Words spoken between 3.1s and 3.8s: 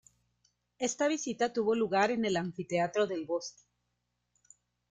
Bosque.